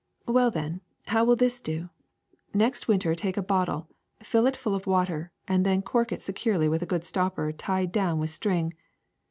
[0.27, 1.89] Well, then, how will this do?
[2.55, 3.87] Next win ter take a bottle,
[4.23, 7.91] fill it full of water, and then cork it securely with a good stopper tied
[7.91, 8.73] down with string.